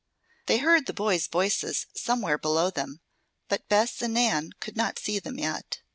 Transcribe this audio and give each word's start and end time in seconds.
They 0.47 0.57
heard 0.57 0.87
the 0.87 0.95
boys' 0.95 1.27
voices 1.27 1.85
somewhere 1.95 2.39
below 2.39 2.71
them, 2.71 3.01
but 3.47 3.69
Bess 3.69 4.01
and 4.01 4.15
Nan 4.15 4.49
could 4.59 4.75
not 4.75 4.97
see 4.97 5.19
them 5.19 5.37
yet. 5.37 5.81